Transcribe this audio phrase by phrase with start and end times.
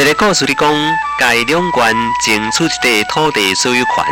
[0.00, 4.04] 一个故事里讲，该两关争取一块土地所有权，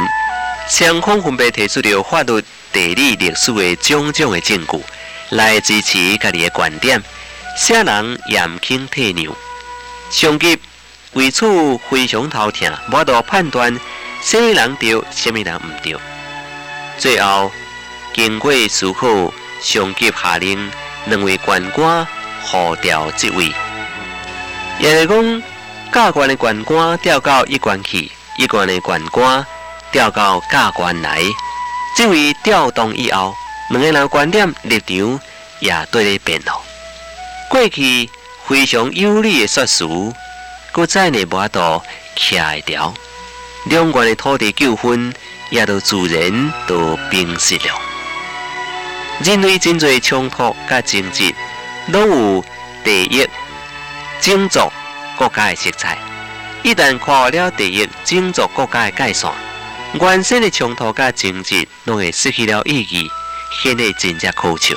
[0.69, 4.79] 双方分别提出了法律、地理、历史的种种的证据
[5.30, 7.03] 来支持家己的观点。
[7.56, 9.34] 些人严轻退让，
[10.11, 10.59] 上级
[11.15, 11.47] 为此
[11.89, 13.75] 非常头疼，无法判断
[14.20, 15.97] 什么人对，什么人唔对。
[16.98, 17.51] 最后
[18.12, 20.70] 经过思考，上级下令
[21.06, 22.06] 两位官官
[22.42, 23.51] 互调职位，
[24.78, 25.42] 也是讲。
[25.92, 29.44] 教官的官官调到一关去，一关的官官
[29.91, 31.20] 调到教官来。
[31.96, 33.34] 这位调动以后，
[33.70, 35.20] 两个人观点立场
[35.58, 36.62] 也对咧变咯。
[37.48, 38.08] 过去
[38.46, 39.84] 非常有利的说辞，
[40.70, 41.83] 搁再呢无法度
[42.16, 42.94] 徛一条，
[43.64, 45.12] 两关的土地纠纷
[45.50, 47.80] 也都自然都平息了。
[49.24, 51.34] 人类真侪冲突甲争执，
[51.88, 52.44] 拢有
[52.84, 53.27] 第一
[54.20, 54.70] 种族。
[55.21, 55.99] 国家的色彩，
[56.63, 59.31] 一旦跨越了第一种族国家的界线，
[60.01, 63.11] 原先的冲突甲争执拢会失去了意义，
[63.63, 64.75] 显得真正可笑。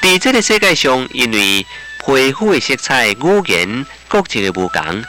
[0.00, 1.66] 在这个世界上，因为
[2.06, 5.04] 皮肤的色彩、语言、国籍的不同，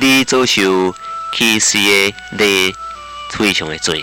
[0.00, 0.94] 而遭受
[1.36, 2.74] 歧视的例
[3.30, 3.94] 非常的多。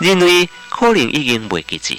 [0.00, 1.94] 人类可能已经未记住，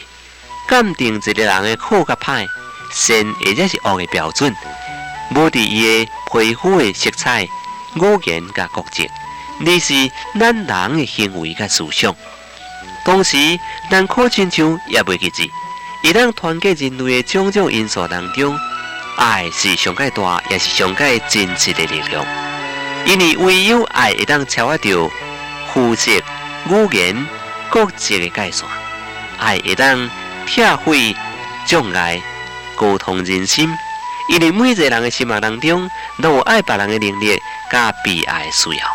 [0.67, 2.48] 鉴定一个人的好甲歹，
[2.92, 4.52] 善或者是恶的标准。
[5.36, 9.10] 无伫伊的皮肤的色彩、语言甲国籍，
[9.66, 12.16] 而是咱人的行为甲思想。
[13.06, 13.38] 同时，
[13.90, 15.44] 咱可亲像也袂记住，
[16.04, 18.58] 一旦团结人类的种种因素当中，
[19.17, 22.26] 爱是上界大，也是上界真实的力量。
[23.06, 25.10] 因为唯有爱会当超越掉
[25.73, 27.28] 肤色、语言、
[27.72, 28.67] 国籍的界线，
[29.38, 30.10] 爱会当
[30.46, 31.16] 拆毁
[31.66, 32.22] 障碍，
[32.76, 33.70] 沟通人心。
[34.30, 35.90] 因为每一个人的心目当中，
[36.22, 37.42] 都有爱别人的能力，
[37.72, 38.86] 加被爱的需要。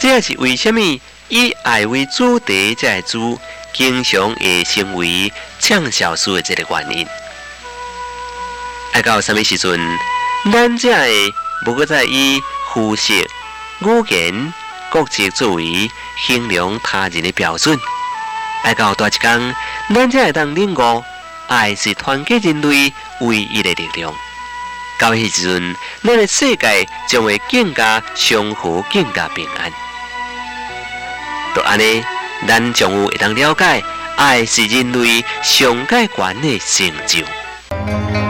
[0.00, 0.80] 这也是为什么
[1.28, 3.38] 以爱为主题这个主，
[3.72, 7.06] 经常会成为畅销书的这个原因。
[8.92, 9.78] 爱到什么时阵，
[10.52, 11.32] 咱才会
[11.64, 12.40] 不过在以
[12.74, 14.52] 肤色、语言、
[14.90, 15.88] 国籍作为
[16.26, 17.78] 衡量他人的标准。
[18.64, 19.54] 爱到大一天，
[19.94, 21.04] 咱才会当领悟。
[21.50, 24.14] 爱是团结人类唯一的力量。
[25.00, 29.72] 到迄时阵，咱的世界将会更加祥和、更加平安。
[31.56, 32.04] 就安尼，
[32.46, 33.82] 咱将有会当了解，
[34.16, 38.29] 爱是人类上界权的成就。